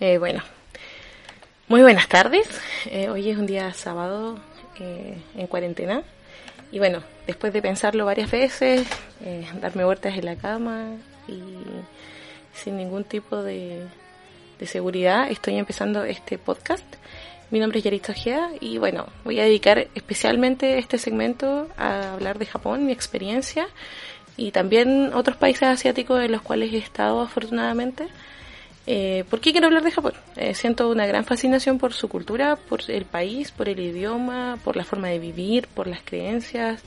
[0.00, 0.44] Eh, bueno,
[1.66, 2.46] muy buenas tardes.
[2.86, 4.38] Eh, hoy es un día sábado
[4.78, 6.04] eh, en cuarentena.
[6.70, 8.86] Y bueno, después de pensarlo varias veces,
[9.60, 10.92] darme vueltas en la cama
[11.26, 11.42] y
[12.54, 13.86] sin ningún tipo de,
[14.60, 16.84] de seguridad, estoy empezando este podcast.
[17.50, 22.38] Mi nombre es Yarito Ojea y bueno, voy a dedicar especialmente este segmento a hablar
[22.38, 23.66] de Japón, mi experiencia
[24.36, 28.06] y también otros países asiáticos en los cuales he estado afortunadamente.
[28.90, 30.14] Eh, ¿Por qué quiero hablar de Japón?
[30.34, 34.76] Eh, siento una gran fascinación por su cultura, por el país, por el idioma, por
[34.76, 36.82] la forma de vivir, por las creencias,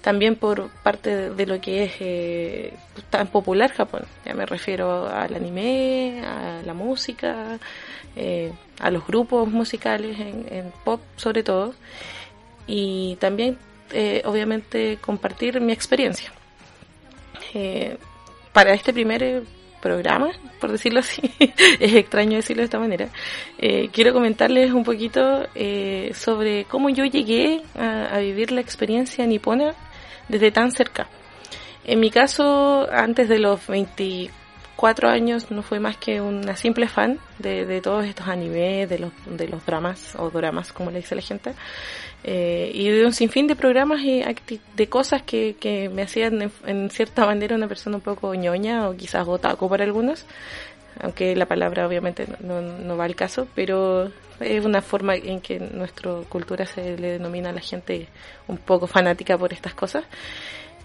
[0.00, 2.72] también por parte de, lo que es eh,
[3.10, 4.02] tan popular Japón.
[4.24, 7.58] Ya me refiero al anime, a la música,
[8.14, 11.74] eh, a los grupos musicales en, en, pop sobre todo,
[12.68, 13.58] y también
[14.24, 16.32] obviamente compartir mi experiencia.
[18.52, 19.42] Para este primer
[19.80, 20.30] programa,
[20.60, 23.08] por decirlo así, es extraño decirlo de esta manera,
[23.58, 25.46] eh, quiero comentarles un poquito
[26.14, 29.74] sobre cómo yo llegué a, vivir la experiencia nipona
[30.28, 31.08] desde tan cerca.
[31.84, 34.39] En mi caso, antes de los 24
[34.86, 39.12] años, no fue más que una simple fan de, de todos estos animes, de los,
[39.26, 41.54] de los dramas, o dramas, como le dice la gente,
[42.22, 44.22] eh, y de un sinfín de programas y
[44.76, 48.96] de cosas que, que me hacían en, cierta manera una persona un poco ñoña o
[48.96, 50.26] quizás otaku para algunos,
[51.00, 55.56] aunque la palabra obviamente no, no va al caso, pero es una forma en que
[55.56, 58.08] en nuestra cultura se le denomina a la gente
[58.48, 60.04] un poco fanática por estas cosas.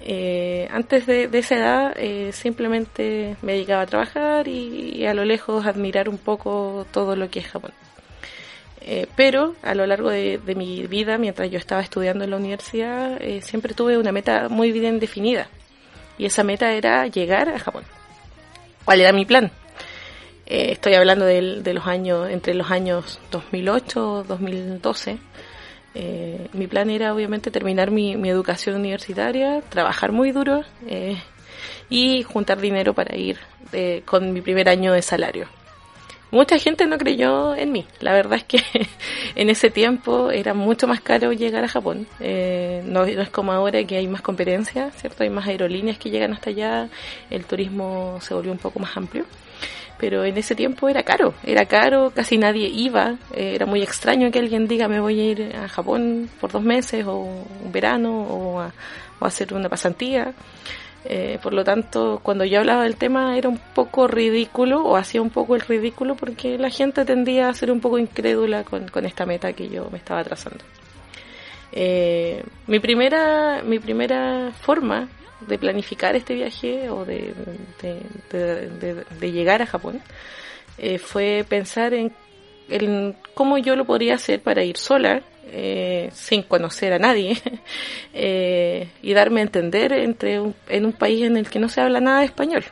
[0.01, 5.65] Eh, antes de, esa edad eh, simplemente me dedicaba a trabajar y, a lo lejos
[5.65, 7.71] admirar un poco todo lo que es Japón.
[8.87, 13.19] Eh, pero a lo largo de, mi vida, mientras yo estaba estudiando en la universidad,
[13.19, 15.47] eh, siempre tuve una meta muy bien definida.
[16.19, 17.83] Y esa meta era llegar a Japón.
[18.85, 19.51] ¿Cuál era mi plan?
[20.45, 25.17] Eh, estoy hablando de, los años, entre los años 2008 2012.
[26.53, 30.63] Mi plan era obviamente terminar mi, educación universitaria, trabajar muy duro
[31.89, 33.37] y juntar dinero para ir
[34.05, 35.47] con mi primer año de salario
[36.35, 37.85] mucha gente no creyó en mí.
[37.99, 38.61] La verdad es que
[39.35, 42.07] en ese tiempo era mucho más caro llegar a Japón.
[42.19, 45.23] Eh, no, es como ahora que hay más competencia, ¿cierto?
[45.23, 46.89] Hay más aerolíneas que llegan hasta allá,
[47.29, 49.25] el turismo se volvió un poco más amplio.
[49.97, 54.29] Pero en ese tiempo era caro, era caro, casi nadie iba, eh, era muy extraño
[54.29, 58.23] que alguien diga me voy a ir a Japón por dos meses o un verano
[58.23, 58.73] o a,
[59.21, 60.33] hacer una pasantía.
[61.07, 65.21] Eh, por lo tanto, cuando yo hablaba del tema era un poco ridículo o hacía
[65.21, 69.25] un poco el ridículo porque la gente tendía a ser un poco incrédula con, esta
[69.25, 70.63] meta que yo me estaba trazando.
[71.71, 75.07] Eh, mi primera mi primera forma
[75.41, 77.33] de planificar este viaje o de,
[78.31, 80.01] de, llegar a Japón
[80.77, 82.13] eh, fue pensar en,
[82.69, 87.37] en cómo yo lo podría hacer para ir sola eh, sin conocer a nadie
[88.13, 91.99] eh, y darme a entender entre en un país en el que no se habla
[91.99, 92.63] nada de español,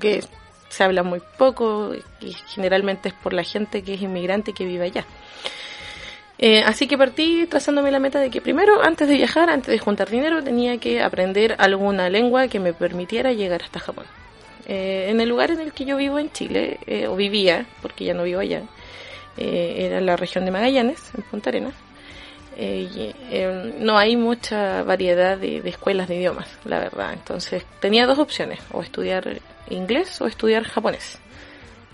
[0.00, 0.24] que
[0.70, 4.86] se habla muy poco y generalmente es por la gente que es inmigrante que vive
[4.86, 5.04] allá.
[6.46, 9.78] Eh, así que partí trazándome la meta de que primero, antes de viajar, antes de
[9.78, 14.04] juntar dinero, tenía que aprender alguna lengua que me permitiera llegar hasta Japón.
[14.66, 16.78] en el lugar en el que yo vivo en Chile,
[17.08, 18.62] o vivía, porque ya no vivo allá,
[19.36, 21.74] eh, era la región de Magallanes, en Punta Arenas.
[22.56, 27.12] Eh, eh, no hay mucha variedad de, escuelas de idiomas, la verdad.
[27.12, 29.40] Entonces tenía dos opciones, o estudiar
[29.70, 31.18] inglés o estudiar japonés.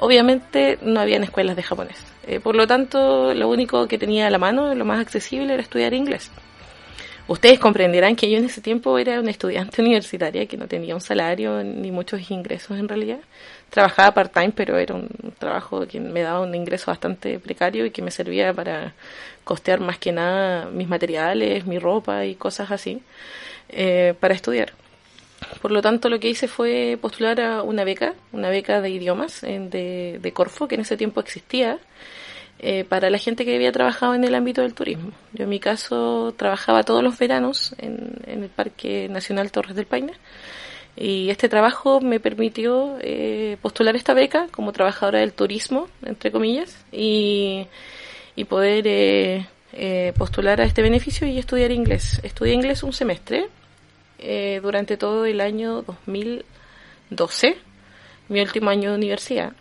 [0.01, 2.05] Obviamente no habían escuelas de japonés.
[2.43, 5.95] por lo tanto, lo único que tenía a la mano, lo más accesible, era estudiar
[5.95, 6.31] inglés.
[7.29, 11.01] Ustedes comprenderán que yo en ese tiempo era una estudiante universitaria que no tenía un
[11.01, 13.21] salario ni muchos ingresos en realidad
[13.71, 15.09] trabajaba part-time, pero era un
[15.39, 18.93] trabajo que me daba un ingreso bastante precario y que me servía para
[19.45, 23.01] costear más que nada mis materiales, mi ropa y cosas así
[23.69, 24.73] eh, para estudiar.
[25.61, 29.41] Por lo tanto, lo que hice fue postular a una beca, una beca de idiomas
[29.41, 31.79] de, de Corfo, que en ese tiempo existía,
[32.59, 35.13] eh, para la gente que había trabajado en el ámbito del turismo.
[35.33, 39.87] Yo en mi caso trabajaba todos los veranos en, en el Parque Nacional Torres del
[39.87, 40.13] Paine
[40.97, 46.77] y este trabajo me permitió eh, postular esta beca como trabajadora del turismo, entre comillas,
[46.93, 47.67] y,
[48.37, 52.21] y poder eh, eh, postular a este beneficio y estudiar inglés.
[52.23, 53.49] Estudié inglés un semestre
[54.63, 57.57] durante todo el año 2012,
[58.29, 59.53] mi último año de universidad.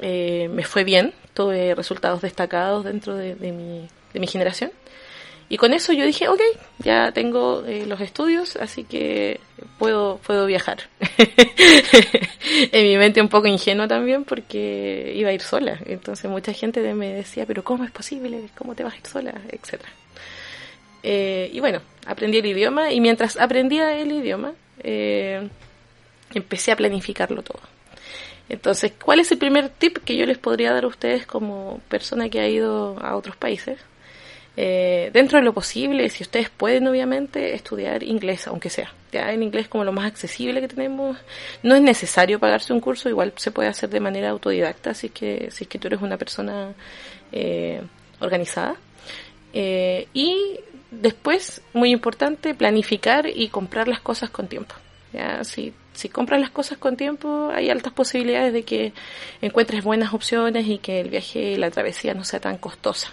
[0.00, 4.70] me fue bien, tuve resultados destacados dentro de, mi, de mi generación
[5.52, 6.40] y con eso yo dije, ok,
[6.78, 9.40] ya tengo eh, los estudios, así que
[9.80, 10.78] puedo, puedo viajar.
[12.70, 15.80] en mi mente un poco ingenuo también porque iba a ir sola.
[15.86, 18.48] Entonces mucha gente me decía, pero ¿cómo es posible?
[18.56, 19.34] ¿Cómo te vas a ir sola?
[19.50, 19.90] Etcétera.
[21.02, 24.52] Eh, y bueno, aprendí el idioma y mientras aprendía el idioma,
[24.82, 25.48] eh,
[26.34, 27.60] empecé a planificarlo todo.
[28.48, 32.28] Entonces, ¿cuál es el primer tip que yo les podría dar a ustedes como persona
[32.28, 33.78] que ha ido a otros países?
[34.56, 38.92] Eh, dentro de lo posible, si ustedes pueden, obviamente, estudiar inglés, aunque sea.
[39.12, 41.16] Ya en inglés como lo más accesible que tenemos.
[41.62, 45.12] No es necesario pagarse un curso, igual se puede hacer de manera autodidacta, si es
[45.12, 46.72] que, si es que tú eres una persona
[47.32, 47.80] eh,
[48.18, 48.74] organizada.
[49.52, 50.60] Eh, y
[50.90, 54.74] después, muy importante, planificar y comprar las cosas con tiempo.
[55.92, 58.92] Si compras las cosas con tiempo, hay altas posibilidades de que
[59.42, 63.12] encuentres buenas opciones y que el viaje y la travesía no sea tan costosa.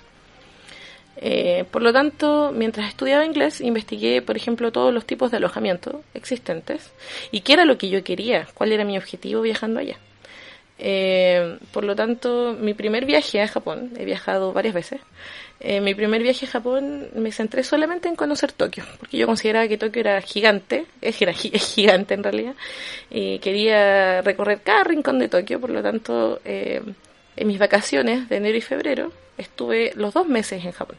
[1.20, 6.04] Eh, por lo tanto, mientras estudiaba inglés, investigué, por ejemplo, todos los tipos de alojamiento
[6.14, 6.92] existentes
[7.32, 9.98] y qué era lo que yo quería, cuál era mi objetivo viajando allá.
[10.80, 15.02] Eh, por lo tanto, mi primer viaje a Japón, he viajado varias veces,
[15.60, 19.68] eh, mi primer viaje a Japón me centré solamente en conocer Tokio, porque yo consideraba
[19.68, 22.56] que Tokio era gigante, es, gigante en realidad,
[23.10, 28.58] y quería recorrer cada rincón de Tokio, por lo tanto, en mis vacaciones de enero
[28.58, 30.98] y febrero estuve los dos meses en Japón.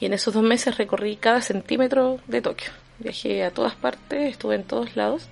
[0.00, 2.70] Y en esos dos meses recorrí cada centímetro de Tokio.
[2.98, 5.28] Viajé a todas partes, estuve en todos lados.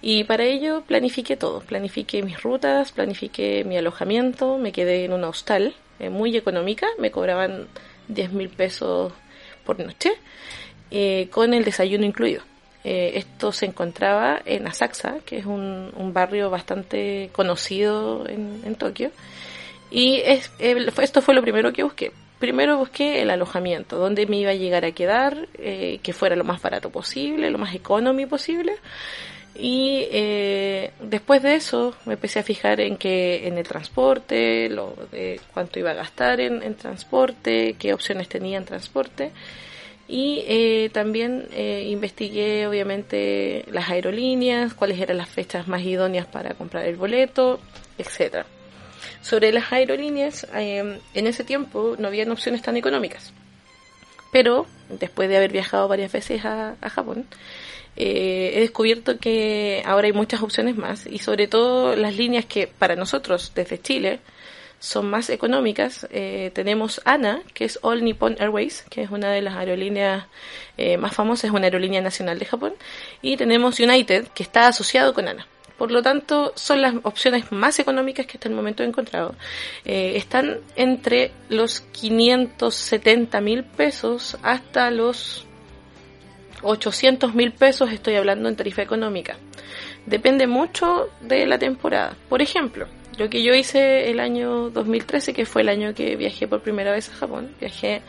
[0.00, 1.60] Y para ello planifiqué todo.
[1.60, 4.58] Planifiqué mis rutas, planifiqué mi alojamiento.
[4.58, 6.86] Me quedé en una hostal eh, muy económica.
[6.98, 7.68] Me cobraban
[8.08, 9.12] 10 mil pesos
[9.64, 10.12] por noche,
[10.90, 12.42] eh, con el desayuno incluido.
[12.84, 19.10] Eh, esto se encontraba en Asakusa, que es un, barrio bastante conocido en, en Tokio.
[19.90, 22.12] Y es, esto fue lo primero que busqué
[22.44, 26.44] primero busqué el alojamiento, dónde me iba a llegar a quedar, eh, que fuera lo
[26.44, 28.74] más barato posible, lo más económico posible.
[29.54, 34.94] Y eh, después de eso me empecé a fijar en que en el transporte, lo
[35.10, 39.30] de cuánto iba a gastar en, transporte, qué opciones tenía en transporte.
[40.06, 46.84] Y eh, también investigué obviamente las aerolíneas, cuáles eran las fechas más idóneas para comprar
[46.84, 47.58] el boleto,
[47.96, 48.44] etcétera.
[49.24, 53.32] Sobre las aerolíneas, em, en ese tiempo no habían opciones tan económicas.
[54.30, 57.24] Pero después de haber viajado varias veces a, Japón,
[57.96, 62.66] eh, he descubierto que ahora hay muchas opciones más y sobre todo las líneas que
[62.66, 64.20] para nosotros desde Chile
[64.78, 66.06] son más económicas.
[66.10, 70.26] Eh, tenemos ANA, que es All Nippon Airways, que es una de las aerolíneas
[70.76, 72.74] eh, más famosas, es una aerolínea nacional de Japón.
[73.22, 75.46] Y tenemos United, que está asociado con ANA.
[75.78, 79.34] Por lo tanto, son las opciones más económicas que hasta el momento he encontrado.
[79.84, 85.46] Eh, están entre los 570 mil pesos hasta los
[86.62, 89.36] 800 mil pesos, estoy hablando en tarifa económica.
[90.06, 92.16] Depende mucho de la temporada.
[92.28, 92.86] Por ejemplo,
[93.18, 96.92] lo que yo hice el año 2013, que fue el año que viajé por primera
[96.92, 98.02] vez a Japón, viajé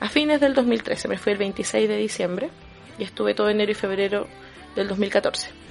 [0.00, 2.50] a fines del 2013, me fui el 26 de diciembre
[2.98, 4.26] y estuve todo enero y febrero
[4.74, 5.61] del 2014.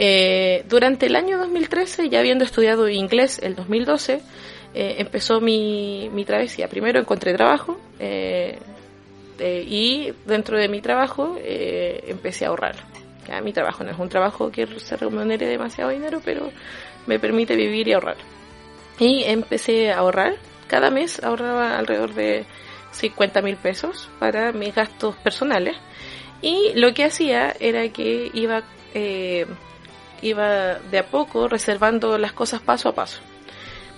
[0.00, 4.22] Eh, durante el año 2013, ya habiendo estudiado inglés el 2012,
[4.72, 6.68] eh, empezó mi, mi, travesía.
[6.68, 8.60] Primero encontré trabajo eh,
[9.40, 12.76] y dentro de mi trabajo empecé a ahorrar.
[13.26, 16.50] Ya, mi trabajo no es un trabajo que se remunere demasiado dinero, pero
[17.06, 18.16] me permite vivir y ahorrar.
[19.00, 20.36] Y empecé a ahorrar.
[20.68, 22.44] Cada mes ahorraba alrededor de
[22.92, 25.76] 50 mil pesos para mis gastos personales.
[26.40, 28.62] Y lo que hacía era que iba
[28.94, 29.46] eh,
[30.22, 33.20] iba de a poco reservando las cosas paso a paso.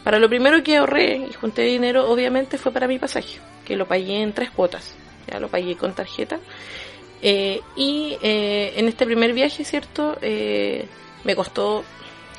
[0.04, 3.86] Para lo primero que ahorré y junté dinero, obviamente, fue para mi pasaje, que lo
[3.86, 4.94] pagué en tres cuotas.
[5.30, 6.38] Ya lo pagué con tarjeta.
[7.22, 10.16] Eh, y eh, en este primer viaje, ¿cierto?
[10.22, 10.86] Eh,
[11.24, 11.84] me costó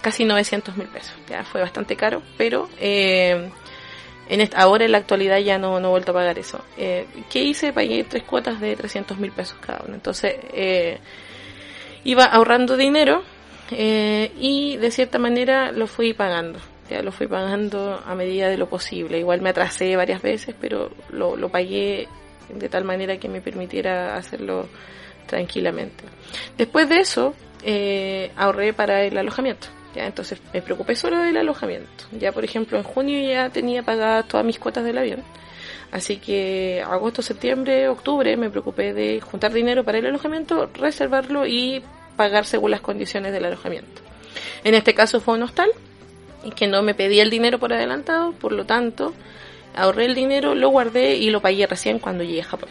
[0.02, 1.14] casi 900 mil pesos.
[1.30, 3.52] Ya fue bastante caro, pero en
[4.56, 6.64] ahora en la actualidad ya no, no he vuelto a pagar eso.
[6.76, 7.74] ¿Qué hice?
[7.74, 9.94] Pagué tres cuotas de 300 mil pesos cada uno.
[9.94, 10.36] Entonces,
[12.04, 13.24] iba ahorrando dinero
[13.70, 16.60] eh, y de cierta manera lo fui pagando.
[16.90, 19.20] Ya lo fui pagando a medida de lo posible.
[19.20, 22.08] Igual me atrasé varias veces, pero lo, pagué
[22.54, 24.68] de tal manera que me permitiera hacerlo
[25.26, 26.04] tranquilamente.
[26.58, 29.68] Después de eso, eh, ahorré para el alojamiento.
[29.96, 32.06] Ya, entonces me preocupé solo del alojamiento.
[32.12, 35.24] Ya, por ejemplo, en junio ya tenía pagadas todas mis cuotas del avión.
[35.92, 41.84] Así que agosto, septiembre, octubre me preocupé de juntar dinero para el alojamiento, reservarlo y
[42.22, 44.00] pagar según las condiciones del alojamiento.
[44.64, 45.72] En este caso fue un hostal
[46.56, 49.16] que no me pedía el dinero por adelantado, por lo tanto
[49.76, 52.70] ahorré el dinero, lo guardé y lo pagué recién cuando llegué a Japón.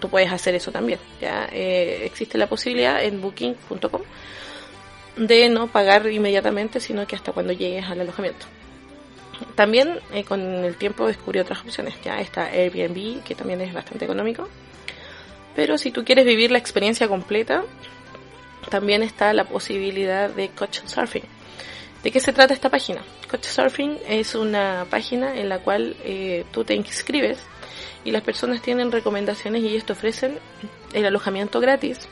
[0.00, 0.98] tú puedes hacer eso también.
[1.20, 4.02] Ya eh, existe la posibilidad en booking.com
[5.16, 8.46] de no pagar inmediatamente, sino que hasta cuando llegues al alojamiento.
[9.54, 11.94] También eh, con el tiempo descubrí otras opciones.
[12.02, 14.48] Ya está Airbnb, que también es bastante económico.
[15.54, 17.64] Pero si tú quieres vivir la experiencia completa,
[18.68, 21.24] también está la posibilidad de Couchsurfing.
[22.02, 23.02] ¿De qué se trata esta página?
[23.28, 27.38] Couchsurfing es una página en la cual eh, tú te inscribes
[28.04, 30.38] y las personas tienen recomendaciones y ellos te ofrecen
[30.92, 32.08] el alojamiento gratis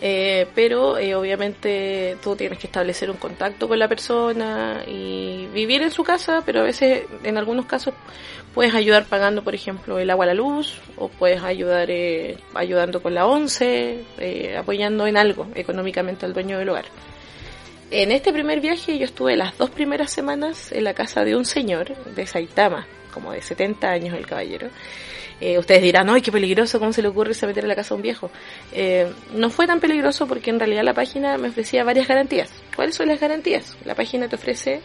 [0.00, 5.82] eh, pero eh, obviamente tú tienes que establecer un contacto con la persona y vivir
[5.82, 7.94] en su casa, pero a veces, en algunos casos,
[8.54, 13.02] puedes ayudar pagando, por ejemplo, el agua a la luz, o puedes ayudar eh, ayudando
[13.02, 14.04] con la once,
[14.58, 16.86] apoyando en algo económicamente al dueño del hogar.
[17.90, 21.44] En este primer viaje yo estuve las dos primeras semanas en la casa de un
[21.44, 24.68] señor de Saitama, como de 70 años el caballero,
[25.46, 26.78] eh, ustedes dirán, ¡ay, qué peligroso!
[26.78, 28.30] ¿Cómo se le ocurre irse meter en la casa a un viejo?
[28.72, 32.50] Eh, no fue tan peligroso porque en realidad la página me ofrecía varias garantías.
[32.74, 33.76] ¿Cuáles son las garantías?
[33.84, 34.80] La página te ofrece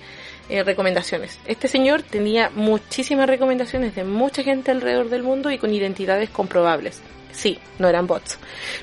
[0.50, 1.40] eh, recomendaciones.
[1.46, 7.02] Este señor tenía muchísimas recomendaciones de mucha gente alrededor del mundo y con identidades comprobables.
[7.32, 8.38] Sí, no eran bots.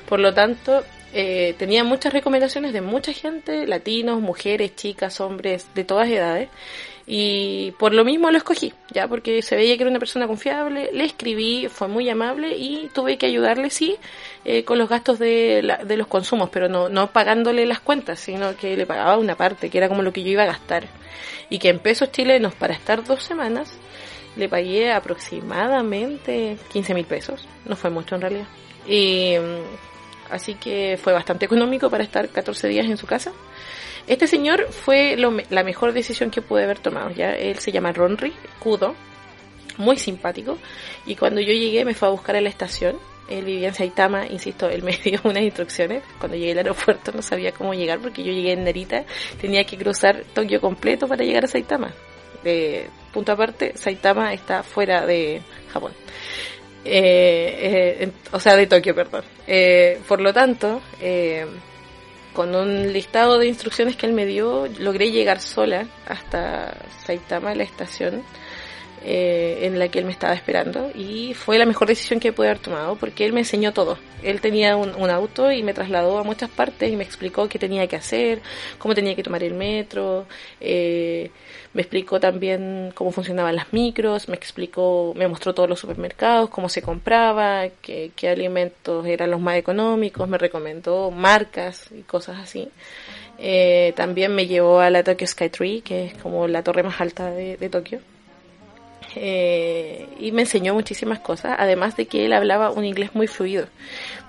[0.09, 6.09] Por lo tanto, tenía muchas recomendaciones de mucha gente, latinos, mujeres, chicas, hombres, de todas
[6.09, 6.49] edades.
[7.09, 10.89] Y por lo mismo lo escogí, ya porque se veía que era una persona confiable,
[10.91, 13.95] le escribí, fue muy amable y tuve que ayudarle, sí,
[14.43, 18.57] eh, con los gastos de, de los consumos, pero no, no pagándole las cuentas, sino
[18.57, 20.85] que le pagaba una parte, que era como lo que yo iba a gastar.
[21.49, 23.71] Y que en pesos chilenos, para estar dos semanas,
[24.35, 28.47] le pagué aproximadamente 15 mil pesos, no fue mucho en realidad.
[28.85, 29.96] Y, mm,
[30.31, 33.31] así que fue bastante económico para estar 14 días en su casa.
[34.07, 37.09] Este señor fue la mejor decisión que pude haber tomado.
[37.11, 38.95] Ya él se llama Ronry Kudo,
[39.77, 40.57] muy simpático.
[41.05, 42.97] Y cuando yo llegué me fue a buscar a la estación.
[43.29, 46.03] Él vivía en Saitama, insisto, él me dio unas instrucciones.
[46.19, 49.03] Cuando llegué al aeropuerto no sabía cómo llegar porque yo llegué en Narita,
[49.41, 51.91] tenía que cruzar Tokio completo para llegar a Saitama.
[52.43, 55.41] De punto aparte, Saitama está fuera de
[55.73, 55.91] Japón.
[56.89, 59.23] Eh, eh, o sea, de Tokio, perdón.
[59.45, 60.81] Eh, por lo tanto,
[62.33, 66.73] con un listado de instrucciones que él me dio, logré llegar sola hasta
[67.05, 68.23] Saitama, la estación
[69.03, 70.91] eh, en la que él me estaba esperando.
[70.95, 73.97] Y fue la mejor decisión que pude haber tomado porque él me enseñó todo.
[74.23, 77.87] Él tenía un, auto y me trasladó a muchas partes y me explicó qué tenía
[77.87, 78.41] que hacer,
[78.77, 80.25] cómo tenía que tomar el metro.
[80.59, 81.29] Eh,
[81.77, 86.69] me explicó también cómo funcionaban las micros, me explicó, me mostró todos los supermercados, cómo
[86.69, 92.67] se compraba, qué, alimentos eran los más económicos, me recomendó marcas y cosas así.
[93.37, 96.99] Eh, también me llevó a la Tokyo Sky Tree, que es como la torre más
[96.99, 97.99] alta de, Tokio.
[99.15, 103.67] Eh, y me enseñó muchísimas cosas, además de que él hablaba un inglés muy fluido.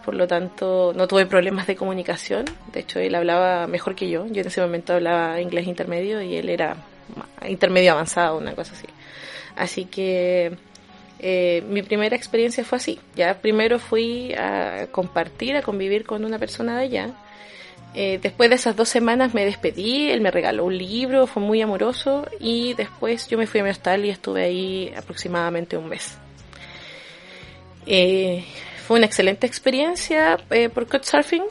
[0.05, 2.45] Por lo tanto, no tuve problemas de comunicación.
[2.73, 4.27] De hecho, él hablaba mejor que yo.
[4.27, 6.77] Yo en ese momento hablaba inglés intermedio y él era
[7.47, 8.87] intermedio avanzado, una cosa así.
[9.57, 10.57] Así que
[11.19, 12.99] eh, mi primera experiencia fue así.
[13.17, 17.11] Ya primero fui a compartir, a convivir con una persona de allá.
[17.95, 21.61] Eh, después de esas dos semanas me despedí, él me regaló un libro, fue muy
[21.63, 26.17] amoroso y después yo me fui a mi hostal y estuve ahí aproximadamente un mes.
[27.87, 28.45] Eh,
[28.87, 30.39] fue una excelente experiencia
[30.75, 31.45] por Couchsurfing,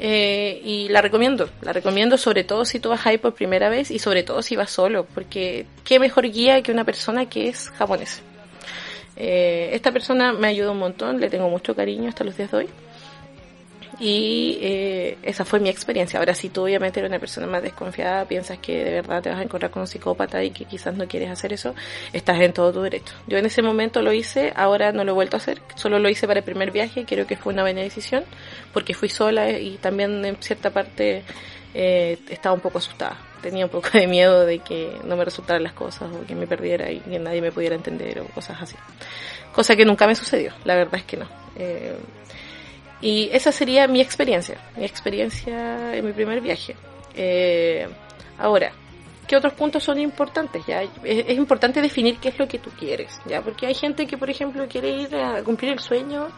[0.00, 3.90] eh, y la recomiendo, la recomiendo sobre todo si tú vas ahí por primera vez
[3.90, 7.70] y sobre todo si vas solo, porque qué mejor guía que una persona que es
[7.70, 8.22] japonesa.
[9.16, 12.56] Eh, esta persona me ayudó un montón, le tengo mucho cariño hasta los días de
[12.58, 12.68] hoy.
[14.00, 16.20] Y eh, esa fue mi experiencia.
[16.20, 19.40] Ahora, si tú obviamente eres una persona más desconfiada, piensas que de verdad te vas
[19.40, 21.74] a encontrar con un psicópata y que quizás no quieres hacer eso,
[22.12, 23.14] estás en todo tu derecho.
[23.26, 26.08] Yo en ese momento lo hice, ahora no lo he vuelto a hacer, solo lo
[26.08, 28.22] hice para el primer viaje, creo que fue una buena decisión,
[28.72, 31.24] porque fui sola y también en cierta parte
[31.74, 33.18] eh, estaba un poco asustada.
[33.42, 36.46] Tenía un poco de miedo de que no me resultaran las cosas o que me
[36.46, 38.76] perdiera y que nadie me pudiera entender o cosas así.
[39.52, 41.26] Cosa que nunca me sucedió, la verdad es que no.
[41.56, 41.96] Eh,
[43.00, 46.74] y esa sería mi experiencia, mi experiencia en mi primer viaje.
[47.14, 47.88] Eh,
[48.38, 48.72] ahora,
[49.28, 50.48] ¿Qué otros puntos son importantes?
[50.66, 54.16] ya es, importante definir qué es lo que tú quieres, ya porque hay gente que,
[54.16, 56.28] por ejemplo, quiere ir a cumplir el sueño,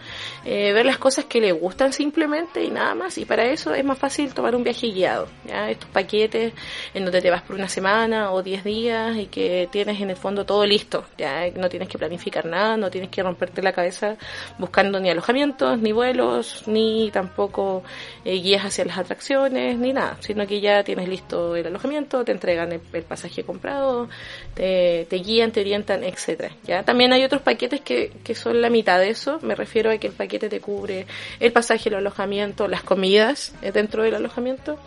[0.44, 3.84] eh, ver las cosas que le gustan simplemente y nada más, y para eso es
[3.84, 6.52] más fácil tomar un viaje guiado, ya estos paquetes
[6.92, 10.16] en donde te vas por una semana o 10 días y que tienes en el
[10.16, 14.16] fondo todo listo, ya no tienes que planificar nada, no tienes que romperte la cabeza
[14.58, 17.82] buscando ni alojamientos, ni vuelos, ni tampoco
[18.24, 22.32] eh, guías hacia las atracciones, ni nada, sino que ya tienes listo el alojamiento, te
[22.32, 24.08] entregan el el pasaje comprado,
[24.54, 26.54] te, te guían, te orientan, etcétera.
[26.64, 29.38] Ya también hay otros paquetes que, que son la mitad de eso.
[29.42, 31.06] Me refiero a que el paquete te cubre
[31.38, 34.78] el pasaje, el alojamiento, las comidas eh, dentro del alojamiento.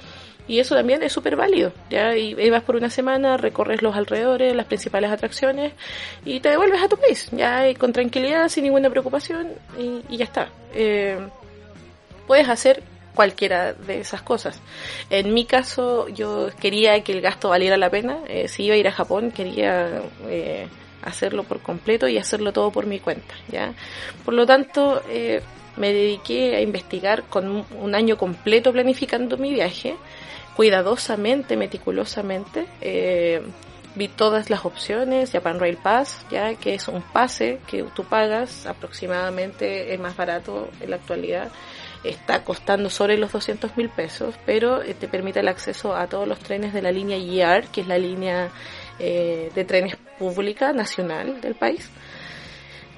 [0.47, 2.17] Y eso también es súper válido, ¿ya?
[2.17, 5.71] Y, vas por una semana, recorres los alrededores, las principales atracciones
[6.25, 9.47] y te devuelves a tu país, ya, y con tranquilidad, sin ninguna preocupación
[9.79, 10.49] y, y ya está.
[10.75, 11.17] Eh,
[12.27, 14.59] puedes hacer cualquiera de esas cosas.
[15.09, 18.19] En mi caso, yo quería que el gasto valiera la pena.
[18.27, 20.67] Eh, si iba a ir a Japón, quería eh,
[21.03, 23.35] hacerlo por completo y hacerlo todo por mi cuenta.
[23.49, 23.73] ¿ya?
[24.25, 25.41] Por lo tanto, eh,
[25.77, 29.95] me dediqué a investigar con un año completo planificando mi viaje,
[30.55, 32.67] cuidadosamente, meticulosamente.
[33.95, 38.65] vi todas las opciones, Japan Rail Pass, ya que es un pase que tú pagas
[38.65, 41.51] aproximadamente, es más barato en la actualidad,
[42.03, 46.27] está costando sobre los 200 mil pesos, pero eh, te permite el acceso a todos
[46.27, 48.49] los trenes de la línea YR, que es la línea
[48.99, 51.89] eh, de trenes pública nacional del país.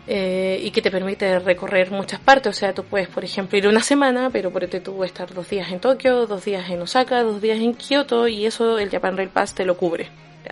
[0.07, 2.55] Eh, y que te permite recorrer muchas partes.
[2.55, 5.49] O sea, tú puedes, por ejemplo, ir una semana, pero por este tú estar dos
[5.49, 9.17] días en Tokio, dos días en Osaka, dos días en Kioto, y eso el Japan
[9.17, 10.09] Rail Pass te lo cubre.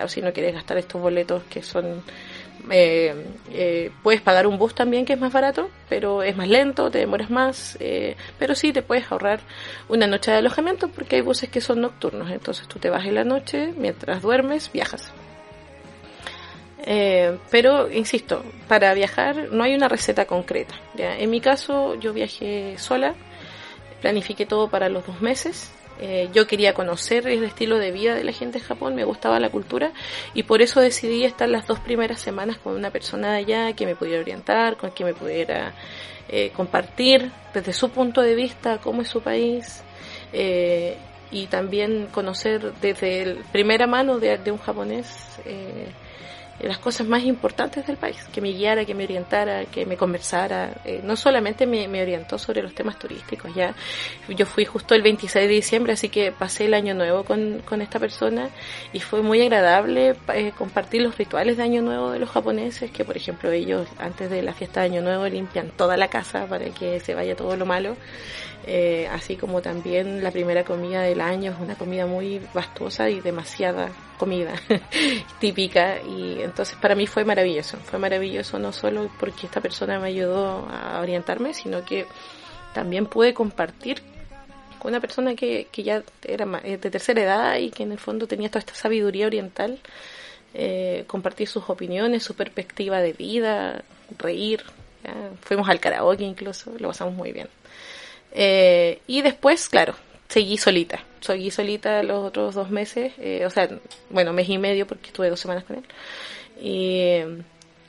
[0.08, 2.02] Si no quieres gastar estos boletos que son
[2.70, 3.14] eh,
[3.50, 6.98] eh, puedes pagar un bus también que es más barato, pero es más lento, te
[6.98, 9.40] demoras más, eh, pero sí te puedes ahorrar
[9.88, 13.14] una noche de alojamiento porque hay buses que son nocturnos, entonces tú te vas en
[13.14, 15.12] la noche, mientras duermes, viajas.
[17.50, 20.74] Pero, insisto, para viajar no hay una receta concreta.
[20.98, 23.14] En mi caso, yo viajé sola,
[24.02, 28.24] planifiqué todo para los dos meses, eh, yo quería conocer el estilo de vida de
[28.24, 29.92] la gente en Japón, me gustaba la cultura
[30.34, 33.86] y por eso decidí estar las dos primeras semanas con una persona de allá que
[33.86, 35.72] me pudiera orientar, con quien me pudiera
[36.28, 39.82] eh, compartir desde su punto de vista cómo es su país
[40.32, 40.96] eh,
[41.30, 45.38] y también conocer desde el primera mano de, de un japonés
[46.60, 50.70] las cosas más importantes del país, que me guiara, que me orientara, que me conversara.
[50.84, 53.74] Eh, no solamente me, orientó sobre los temas turísticos, ya
[54.28, 57.82] yo fui justo el 26 de diciembre, así que pasé el año nuevo con, con
[57.82, 58.50] esta persona
[58.92, 63.04] y fue muy agradable eh, compartir los rituales de año nuevo de los japoneses, que
[63.04, 66.66] por ejemplo ellos antes de la fiesta de año nuevo limpian toda la casa para
[66.70, 67.96] que se vaya todo lo malo.
[68.66, 73.20] Eh, así como también la primera comida del año es una comida muy vastuosa y
[73.20, 74.54] demasiada comida
[75.38, 76.00] típica.
[76.00, 80.66] Y entonces para mí fue maravilloso, fue maravilloso no solo porque esta persona me ayudó
[80.70, 82.06] a orientarme, sino que
[82.72, 84.00] también pude compartir
[84.78, 88.26] con una persona que, que ya era de tercera edad y que en el fondo
[88.26, 89.78] tenía toda esta sabiduría oriental,
[90.54, 93.82] eh, compartir sus opiniones, su perspectiva de vida,
[94.18, 94.62] reír,
[95.42, 97.48] fuimos al karaoke incluso, lo pasamos muy bien.
[98.34, 99.94] Eh, y después, claro,
[100.28, 101.02] seguí solita.
[101.20, 103.68] Seguí solita los otros dos meses, eh, o sea,
[104.10, 105.84] bueno, mes y medio porque estuve dos semanas con él.
[106.60, 107.38] Y eh,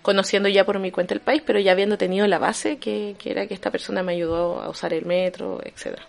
[0.02, 3.32] conociendo ya por mi cuenta el país, pero ya habiendo tenido la base que, que
[3.32, 6.08] era que esta persona me ayudó a usar el metro, etcétera.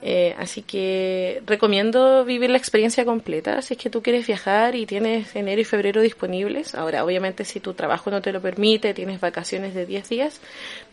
[0.00, 4.86] Eh, así que recomiendo vivir la experiencia completa si es que tú quieres viajar y
[4.86, 6.74] tienes enero y febrero disponibles.
[6.76, 10.40] Ahora, obviamente, si tu trabajo no te lo permite, tienes vacaciones de 10 días,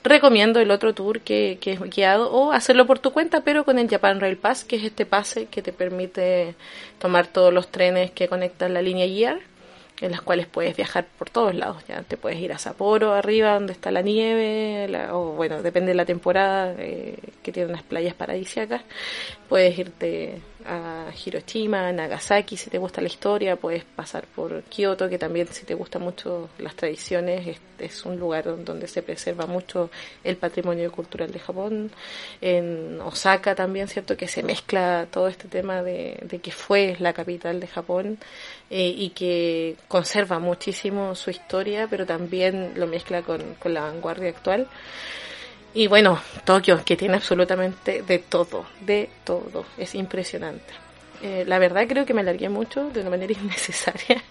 [0.03, 3.77] recomiendo el otro tour que, que es guiado o hacerlo por tu cuenta, pero con
[3.77, 6.55] el Japan Rail Pass, que es este pase que te permite
[6.97, 9.39] tomar todos los trenes que conectan la línea guiar
[10.01, 11.83] en las cuales puedes viajar por todos lados.
[11.87, 15.95] Ya te puedes ir a Sapporo, arriba, donde está la nieve, o bueno, depende de
[15.95, 18.81] la temporada, eh, que tiene unas playas paradisíacas.
[19.47, 25.17] Puedes irte a Hiroshima, Nagasaki, si te gusta la historia, puedes pasar por Kyoto, que
[25.17, 29.89] también si te gustan mucho las tradiciones, es, un lugar donde se preserva mucho
[30.23, 31.91] el patrimonio cultural de Japón.
[32.41, 37.13] En Osaka también, cierto, que se mezcla todo este tema de, de que fue la
[37.13, 38.17] capital de Japón
[38.69, 44.29] eh, y que conserva muchísimo su historia, pero también lo mezcla con, con la vanguardia
[44.29, 44.67] actual.
[45.75, 50.73] Y bueno, Tokio, que tiene absolutamente de todo, de todo, es impresionante.
[51.21, 54.23] Eh, la verdad creo que me alargué mucho de una manera innecesaria.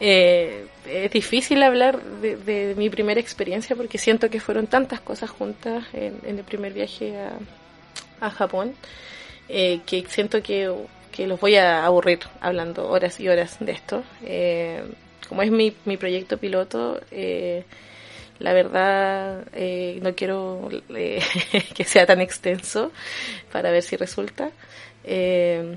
[0.00, 5.84] Eh, es difícil hablar de, mi primera experiencia porque siento que fueron tantas cosas juntas
[5.92, 8.74] en, el primer viaje a, a Japón
[9.48, 10.72] eh, que siento que,
[11.10, 14.04] que, los voy a aburrir hablando horas y horas de esto.
[15.28, 17.00] como es mi, mi proyecto piloto,
[18.38, 21.22] la verdad, eh, no quiero eh,
[21.74, 22.92] que sea tan extenso
[23.52, 24.50] para ver si resulta.
[25.04, 25.76] Eh,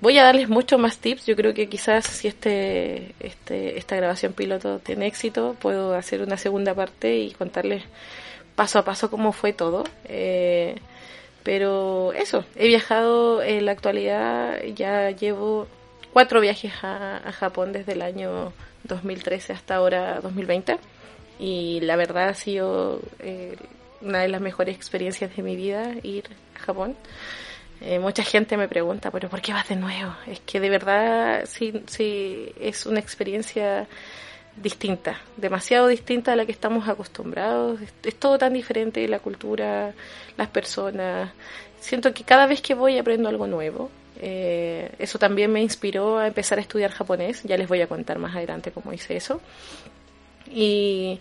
[0.00, 1.26] voy a darles muchos más tips.
[1.26, 6.36] Yo creo que quizás si este, este, esta grabación piloto tiene éxito, puedo hacer una
[6.36, 7.84] segunda parte y contarles
[8.56, 9.84] paso a paso cómo fue todo.
[11.44, 15.66] pero eso, he viajado en la actualidad, ya llevo
[16.12, 18.52] cuatro viajes a, Japón desde el año
[18.84, 20.78] 2013 hasta ahora 2020
[21.38, 23.56] y la verdad ha sido eh,
[24.00, 26.24] una de las mejores experiencias de mi vida ir
[26.56, 26.96] a Japón.
[27.80, 30.12] Eh, mucha gente me pregunta, pero ¿por qué vas de nuevo?
[30.26, 33.86] Es que de verdad sí, sí es una experiencia
[34.60, 37.80] distinta, demasiado distinta a la que estamos acostumbrados.
[38.02, 39.92] Es, todo tan diferente, la cultura,
[40.36, 41.30] las personas.
[41.80, 43.90] Siento que cada vez que voy aprendo algo nuevo.
[44.20, 47.44] Eh, eso también me inspiró a empezar a estudiar japonés.
[47.44, 49.40] Ya les voy a contar más adelante cómo hice eso.
[50.52, 51.18] Y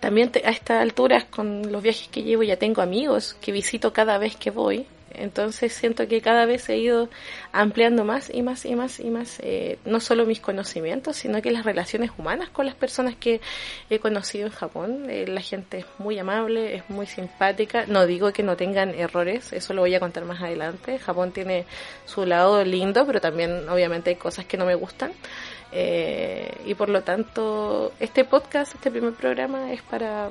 [0.00, 4.18] también a estas alturas, con los viajes que llevo, ya tengo amigos que visito cada
[4.18, 4.86] vez que voy.
[5.14, 7.08] Entonces siento que cada vez he ido
[7.52, 11.50] ampliando más y más y más y más, eh, no solo mis conocimientos, sino que
[11.50, 13.40] las relaciones humanas con las personas que
[13.88, 15.10] he conocido en Japón.
[15.10, 17.86] Eh, la gente es muy amable, es muy simpática.
[17.86, 20.98] No digo que no tengan errores, eso lo voy a contar más adelante.
[20.98, 21.66] Japón tiene
[22.06, 25.12] su lado lindo, pero también obviamente hay cosas que no me gustan.
[25.72, 30.30] Eh, y por lo tanto, este podcast, este primer programa es para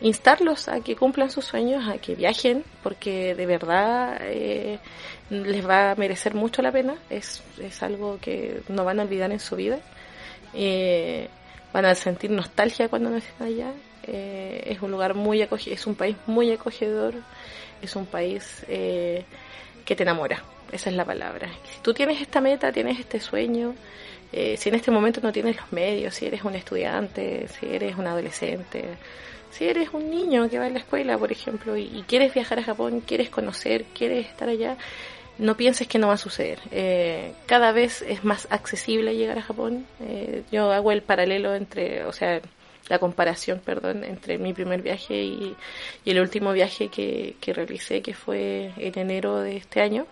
[0.00, 4.78] instarlos a que cumplan sus sueños, a que viajen, porque de verdad eh,
[5.30, 9.32] les va a merecer mucho la pena, es, es algo que no van a olvidar
[9.32, 9.78] en su vida,
[10.54, 11.28] eh,
[11.72, 13.72] van a sentir nostalgia cuando no allá,
[14.04, 17.14] eh, es un lugar muy acogedor, es un país muy acogedor,
[17.82, 21.48] es un país que te enamora, esa es la palabra.
[21.64, 23.74] Si tú tienes esta meta, tienes este sueño,
[24.32, 28.06] si en este momento no tienes los medios, si eres un estudiante, si eres un
[28.06, 28.96] adolescente,
[29.50, 32.62] si eres un niño que va a la escuela, por ejemplo, y, quieres viajar a
[32.62, 34.76] Japón, quieres conocer, quieres estar allá,
[35.38, 36.58] no pienses que no va a suceder.
[36.70, 39.86] Eh, cada vez es más accesible llegar a Japón.
[40.00, 42.40] Eh, yo hago el paralelo entre, o sea,
[42.88, 45.56] la comparación, perdón, entre mi primer viaje y,
[46.04, 50.06] el último viaje que, realicé, que fue en enero de este año.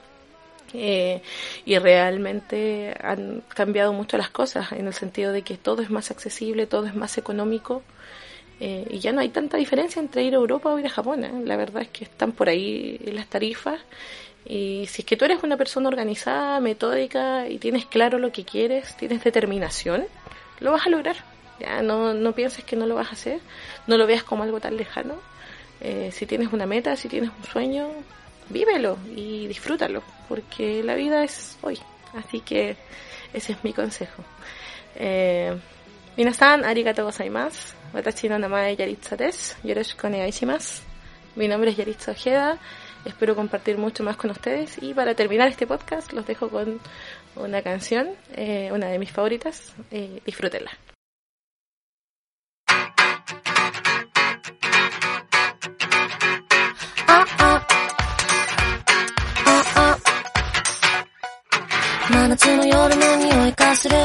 [0.75, 1.23] Eh,
[1.65, 6.11] y realmente han cambiado mucho las cosas en el sentido de que todo es más
[6.11, 7.83] accesible, todo es más económico
[8.59, 11.25] eh, y ya no hay tanta diferencia entre ir a Europa o ir a Japón.
[11.25, 11.33] ¿eh?
[11.45, 13.81] La verdad es que están por ahí las tarifas.
[14.45, 18.45] Y si es que tú eres una persona organizada, metódica y tienes claro lo que
[18.45, 20.07] quieres, tienes determinación,
[20.61, 21.17] lo vas a lograr.
[21.83, 23.41] No, no pienses que no lo vas a hacer,
[23.87, 25.17] no lo veas como algo tan lejano.
[25.81, 27.89] Eh, si tienes una meta, si tienes un sueño,
[28.49, 31.79] vívelo y disfrútalo, porque la vida es hoy.
[32.15, 32.77] Así que
[33.33, 34.23] ese es mi consejo.
[36.18, 37.76] minasan, arigatou gozaimasu.
[37.94, 39.56] Watashi no namae Yaritza des.
[39.64, 40.82] Yoroshiku onegaishimasu.
[41.36, 42.58] Mi nombre es Yaritza Ojeda.
[43.06, 44.78] Espero compartir mucho más con ustedes.
[44.82, 46.80] Y para terminar este podcast, los dejo con
[47.36, 49.74] una canción, eh, una de mis favoritas.
[49.92, 50.72] Eh, disfrútenla.
[62.12, 63.96] 真夏の夜の匂いがする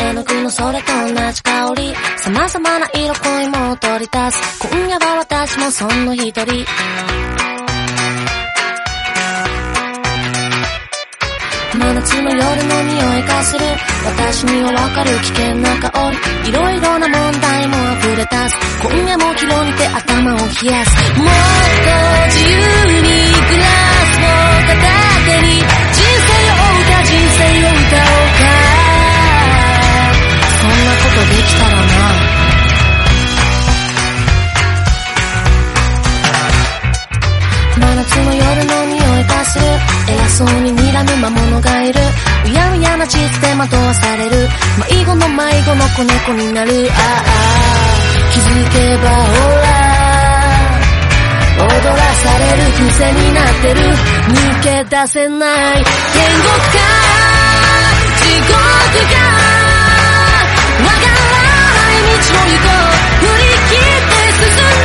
[0.00, 1.94] 絵の具のそれと同じ香り。
[2.18, 4.68] 様々な色恋も取り出す。
[4.68, 6.64] 今夜は私もその一人。
[11.78, 13.64] 真夏の夜の匂いがする。
[14.04, 16.48] 私にはわかる危険な香り。
[16.48, 18.56] いろいろな問題も溢れ出す。
[18.82, 20.96] 今夜も広にて頭を冷やす。
[21.18, 21.90] もっと
[22.26, 23.08] 自由に
[23.50, 23.95] グラス
[43.56, 44.48] 惑わされる。
[44.90, 46.88] 迷子の迷子の子猫になる。
[46.90, 47.28] ああ。
[48.32, 49.66] 気づけばほら。
[51.58, 53.80] 踊らされる癖になってる。
[54.28, 55.84] 抜け出せない。
[56.12, 56.78] 天国か。
[58.20, 59.16] 地獄が
[60.84, 61.40] わから
[61.76, 62.66] ない道のりと
[63.20, 64.75] 振り切って進ん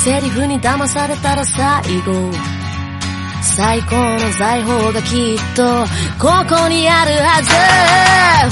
[0.00, 2.32] セリフに騙されたら最後。
[3.42, 5.84] 最高の財宝がきっと
[6.18, 7.50] ここにあるはず。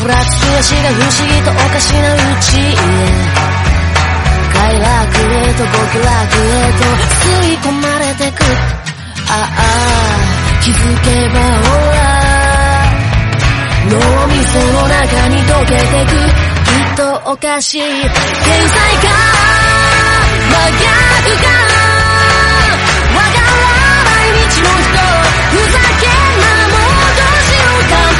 [0.02, 2.76] ふらつき足が不思議とおかしなうちへ。
[4.52, 6.84] 快楽へと極楽へと
[7.16, 8.44] 吸い込まれてく。
[9.30, 9.64] ああ
[10.62, 11.98] 気づけばほら
[13.88, 16.12] 脳みその中に溶けてく。
[16.64, 17.80] きっとおかしい。
[17.80, 19.68] 天才か。
[21.18, 21.48] が
[23.14, 23.50] わから
[24.04, 24.94] ない道の人
[25.50, 28.17] ふざけんなもうどうしようか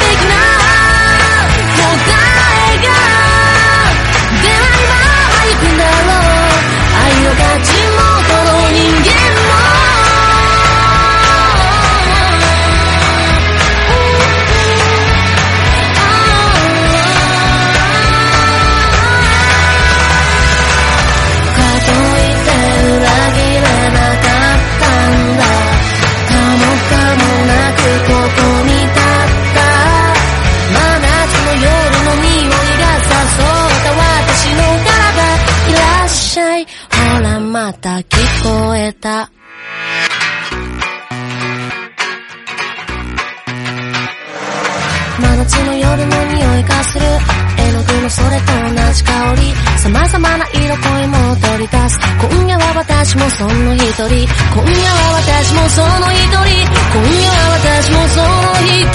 [52.99, 54.03] 私もその一人。
[54.03, 56.43] 今夜は私もその一人。
[56.91, 58.27] 今夜は私もその
[58.67, 58.91] 一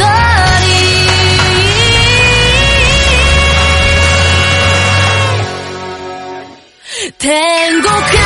[7.01, 7.17] 人。
[7.17, 8.24] 天国。